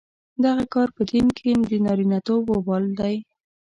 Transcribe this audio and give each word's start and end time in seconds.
دغه 0.43 0.63
کار 0.73 0.87
په 0.95 1.01
دین 1.11 1.27
کې 1.37 1.49
د 1.69 1.71
نارینتوب 1.85 2.43
وبال 2.51 2.85
دی. 2.99 3.15